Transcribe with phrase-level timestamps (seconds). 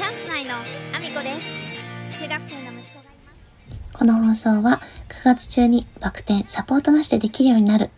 [0.00, 3.32] チャンス内のアミコです中学生の息子がいま
[3.90, 4.80] すこの放送は
[5.10, 7.90] 9月中にバク転サポートなしでできるようになる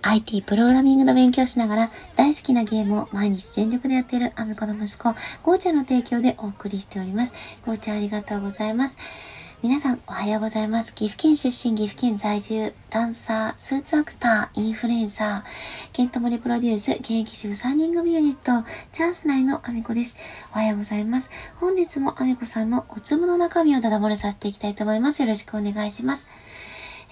[0.00, 5.12] IT プログラミングの勉強しながら大好きなゲームを毎日全力でやっているアミコの息子、
[5.42, 7.58] ゴーちゃんの提供でお送りしております。
[7.66, 9.39] ゴーちゃんありがとうございます。
[9.62, 10.94] 皆さんおはようございます。
[10.94, 20.16] 岐阜県出身、岐阜県在住、ダンサー、スーツアクター、インフルエンサー、ケントモリプロデュース、現役主婦3人組ユニット、チャンス内のアミコです。
[20.54, 21.30] おはようございます。
[21.56, 25.20] 本日もアミコさんのおつむの中身をただ漏れさせていきたいと思います。
[25.20, 26.26] よろしくお願いします。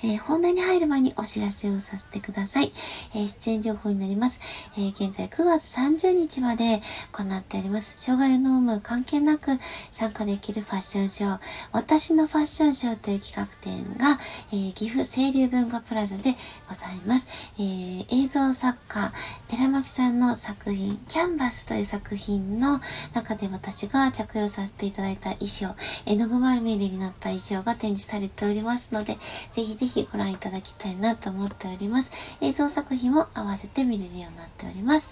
[0.03, 2.73] えー本題に入る前にお知らせをさせてください。
[3.15, 4.71] えー出演情報になります。
[4.77, 6.81] えー現在9月30日まで
[7.13, 8.01] 行っております。
[8.01, 9.59] 障害の有無関係なく
[9.93, 11.41] 参加できるファッションショー、
[11.73, 14.19] 私のファッションショーという企画展が、
[14.53, 16.35] え岐阜清流文化プラザで
[16.69, 17.51] ございます。
[17.59, 19.13] え映像作家、
[19.49, 22.81] 寺巻さんの作品、キャンバスという作品の
[23.15, 25.75] 中で私が着用させていただいた衣装、
[26.07, 29.15] 絵の具丸見えになった衣装が展示されておりますので、
[29.53, 32.39] ぜひぜひひご覧いただきたいなと思っております。
[32.41, 35.09] 映像作品も合わせて見れるようになっております。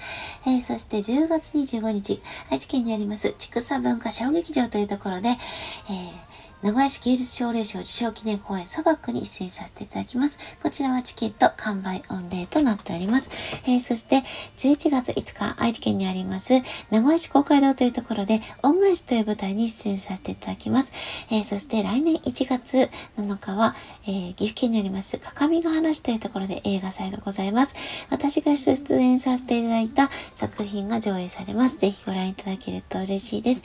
[0.47, 6.26] えーそして10月25日、愛知県にあります、畜産文化小劇場というところで、えー
[6.63, 10.57] 名古屋市芸術奨励賞受賞記念公演サバックに出演させていただきます。
[10.63, 13.31] こちらはチケット完売御礼となっております。
[13.67, 14.23] えーそして
[14.57, 16.55] 11月5日、愛知県にあります
[16.91, 20.93] 名古屋市公会堂というところで恩返しという舞台に出演させていただきます。
[21.31, 27.75] えーそして来年1月7日は、えー岐阜県にありますかかみが話というところで映画祭がございます。
[28.11, 31.77] 私が出演させていただいた作品が上映されます。
[31.77, 33.63] ぜひご覧いただけると嬉しいです。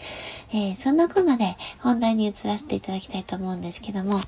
[0.53, 4.20] えそんなこんなで本題に移らせていただきたいと思うんですけども、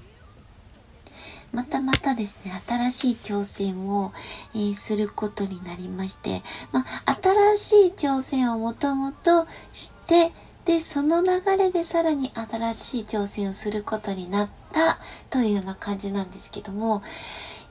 [1.52, 2.54] またまたですね、
[2.92, 4.14] 新しい挑戦を、
[4.54, 7.18] えーすることになりまして、まあ、
[7.58, 10.31] 新しい挑戦をもともとして、
[10.66, 15.00] で、その流れでさらに新しい挑戦をすることになった
[15.31, 17.02] というような感じなんですけども、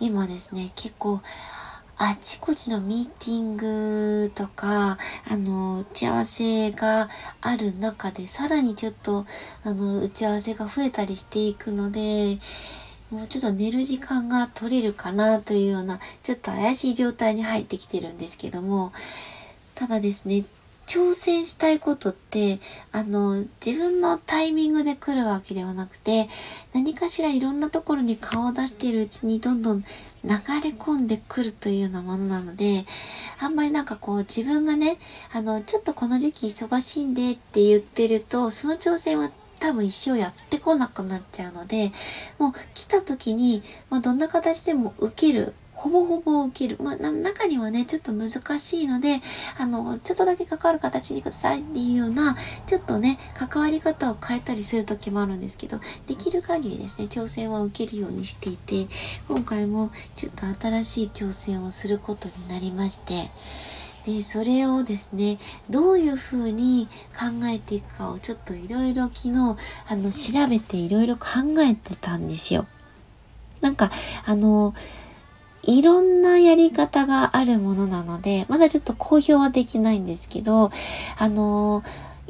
[0.00, 1.20] 今ですね、結構、
[1.98, 4.98] あちこちのミーティングとか、
[5.28, 7.08] あの、打ち合わせが
[7.40, 9.24] ある中で、さらにちょっと、
[9.64, 12.38] あの、打ち合わせが増えたりしていくので、
[13.10, 18.92] もうちょっと寝る時間が取れるかなというような、ちょっと怪しい状態に入ってきてるんですけども、
[19.74, 20.44] ただですね、
[20.92, 22.58] 挑戦したいことって、
[22.92, 26.28] あの、自分のタイミングで来るわけではなくて、
[26.74, 29.86] 何かしらいろんなところに顔を出しているうちにどんどん流
[30.22, 30.34] れ
[30.76, 32.84] 込んでくるというようなものなので、
[33.40, 34.98] あんまりなんかこう自分がね、
[35.32, 41.90] あの、ちょっとこの時期忙しいんでって言ってると、その挑戦は多分一生やってこなくなっちゃうので、
[42.38, 45.54] もう来た時に、まあ、どんな形でも受ける。
[45.82, 46.80] ほぼほぼ受ける。
[46.80, 48.28] まあ、な中にはね、ちょっと難
[48.60, 49.18] しいので、
[49.58, 58.86] あの、ちょっとだけ関わる形にくださいっていうような、ちょっとね、関わり方を変えたりする時もあるんですけど、できる限りですね、挑戦は受けるようにしていて、
[59.26, 63.32] 今回もちょっと新しい挑戦をすることになりまして、
[64.06, 65.36] で、それをですね、
[65.68, 66.86] どういうふうに
[67.18, 69.56] 考えていくかをちょっといろいろ昨日、
[69.88, 72.66] あの、調べていろいろ考えてたんですよ。
[73.60, 73.90] なんか、
[74.24, 74.74] あの、
[75.64, 80.70] いろんなやり方があるものなので、まだちょっと公表はできないんですけど、
[81.18, 81.82] あの、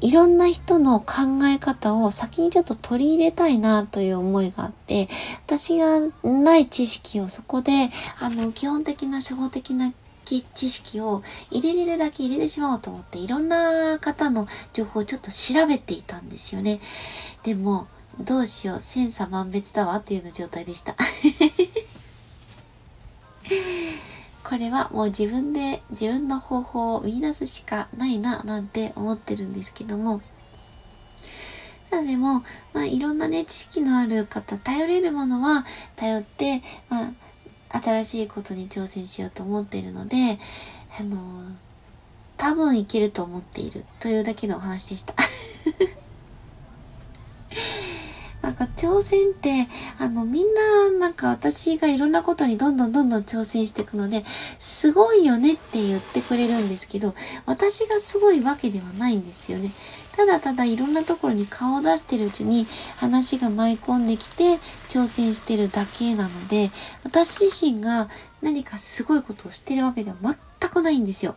[0.02, 5.08] いろんな人の考え方を先にちょっと取り入れたいなという思いがあって、
[5.46, 7.88] 私がない知識をそこで、
[8.20, 9.92] あの、基本的な初歩的な
[10.24, 16.80] 知識を入れれるだけ入れてしまおうと思って、いろんな方の情報をちょっと調べていたんですよね。
[17.44, 17.86] でも、
[18.20, 20.96] どうしよう、千差万別だわというような状態でした。
[24.52, 30.20] これはもう自分で自分の方法を見出すしかないななんて思ってるんですけども
[31.90, 32.42] たでも、
[32.74, 35.64] まあ、いろんなね知識のある方頼れるものは
[35.96, 40.16] 頼って、まあ、新しいことに挑戦しようと思っているので
[41.00, 41.16] あの
[42.36, 45.14] 多分いけると思っているというだけのお話でした。
[48.82, 49.68] 挑戦って、
[50.00, 54.24] あの、みんな、なんか私がいろんなことにどんどんどんどん挑戦していくので、
[54.58, 57.14] すごいよねって言ってくれるんですけど、
[57.46, 59.70] 私がすごいわけではないんですよね。
[60.16, 64.56] ただただいろんなところに顔を出してるうちに話が舞い込んできて
[64.88, 66.72] 挑戦してるだけなので、
[67.04, 68.08] 私自身が
[68.42, 71.36] 何かすごいことをしてるわけでは全くないんですよ。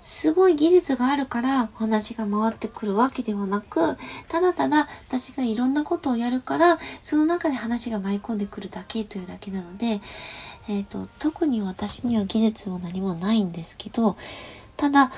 [0.00, 3.96] すごい技術があるから話が回ってくるわけではなく、
[4.28, 10.00] ただただ私がいろんなことをやるから、その中で話が舞い込んでくるだけというだけなので、
[10.68, 14.16] えっ、と、特に私には技術も何もないんですけど、
[14.76, 15.10] ただ、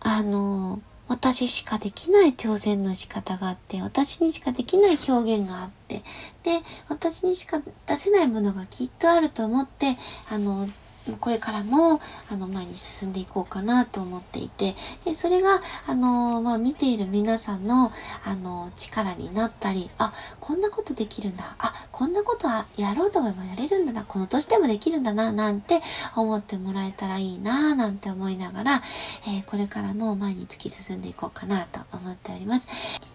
[0.00, 6.02] あの、私しかできない挑戦の仕方があって、私にしかできない表現があって、
[6.44, 9.96] で、私にしか出せないものがきっとあると思って、
[10.30, 10.68] あの、
[11.18, 12.00] これからも、
[12.30, 14.74] あの、前に進んでいこうかなと思っていて、
[15.04, 17.90] で、それが、あの、まあ、見ている皆さんの、
[18.24, 21.54] あの、力になったり、あ、こんなことできるんだ。
[21.58, 24.04] あ、こんなことはやろうと思えばやれるんだな。
[24.04, 25.80] この年でもできるんだな、なんて
[26.16, 33.09] 思ってもらえたらいいな、なんて思いながら、えー、これからも前に突き進んでいこうかなと思っております。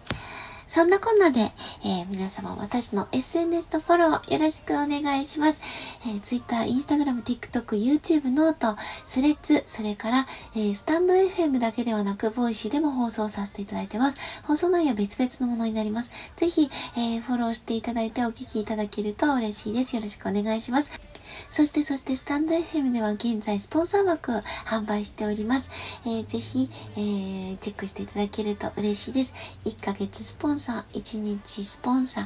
[0.66, 5.98] そんなこんなで、えー、皆様私の SNS とフォローよろしくお願いします。
[6.06, 8.76] えー、Twitter、Instagram、TikTok、YouTube、 note、
[9.06, 10.26] Threads、それから、
[10.56, 14.42] えー、 stand.fm だけではなく、 Voicy でも放送させていただいてます。
[14.42, 16.10] 放送内容は別々のものになります。
[16.36, 19.94] ぜひ、えー、フォローしていただいてお聞きいただけると嬉しいです。
[19.94, 21.15] よろしくお願いします。
[21.50, 24.32] そして、そして、スタンド FM では現在スポンサー枠
[24.66, 26.00] 販売しております。
[26.04, 29.32] えー、ぜひ、えー、チェックしていただけると嬉しいです。
[29.64, 32.24] 1ヶ月スポンサー、1日スポンサー、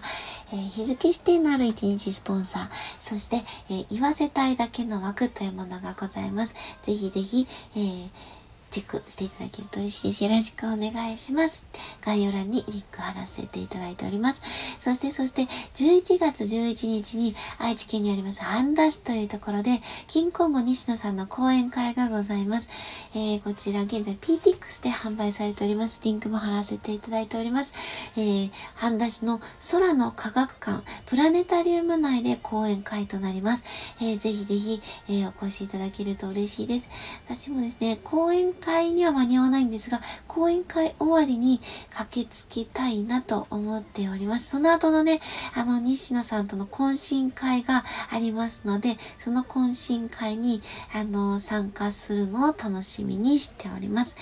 [0.52, 2.68] えー、日付指定のある1日スポンサー、
[3.00, 3.36] そして、
[3.70, 6.54] えー、言わせたいだけの枠というものがございます。
[6.82, 7.46] ぜひぜひ、
[7.76, 8.40] えー
[8.70, 10.24] チェックしていただけると嬉しいです。
[10.24, 11.66] よろしくお願いします。
[12.04, 14.79] 概要欄にリンク貼らせていただいております。
[14.80, 22.70] そして、そして、11月11日に愛知県にあります半田市というところで、キンコンゴ西野さんの講演会がございます。
[23.14, 26.00] えー、こちら現在 PTX で販売されております。
[26.02, 27.72] リンクも貼らせていただいております。
[28.16, 29.40] えー、半田市の
[29.70, 33.62] 空の科学館、プラネタリウム内で講演会となります。
[34.00, 36.88] えー、ぜひぜひ、えー、お越しいただけると嬉しいです。
[37.26, 41.60] 私もですね、講演会には間に合わないんですが、講演会終わりに
[41.90, 44.50] 駆けつけたいなと思っております。
[44.50, 45.20] その後のね、
[45.56, 50.62] あの、西野さんとの懇親会がありますので、その懇親会に、
[50.94, 54.16] あの、参加するのを楽しみにしております。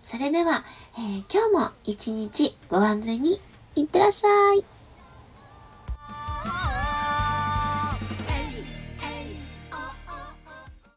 [0.00, 0.62] それでは、
[0.98, 3.40] えー、今日も一日ご安全に
[3.74, 4.75] いってらっしゃい。